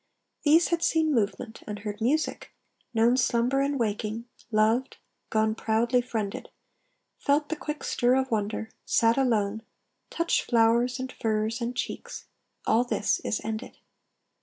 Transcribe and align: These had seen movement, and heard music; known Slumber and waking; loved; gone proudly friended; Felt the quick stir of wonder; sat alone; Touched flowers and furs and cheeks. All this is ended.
These 0.41 0.69
had 0.69 0.81
seen 0.81 1.13
movement, 1.13 1.61
and 1.67 1.77
heard 1.77 2.01
music; 2.01 2.51
known 2.91 3.17
Slumber 3.17 3.61
and 3.61 3.79
waking; 3.79 4.25
loved; 4.49 4.97
gone 5.29 5.53
proudly 5.53 6.01
friended; 6.01 6.49
Felt 7.19 7.49
the 7.49 7.55
quick 7.55 7.83
stir 7.83 8.15
of 8.15 8.31
wonder; 8.31 8.71
sat 8.83 9.15
alone; 9.15 9.61
Touched 10.09 10.49
flowers 10.49 10.97
and 10.99 11.11
furs 11.11 11.61
and 11.61 11.75
cheeks. 11.75 12.25
All 12.65 12.83
this 12.83 13.19
is 13.19 13.41
ended. 13.43 13.77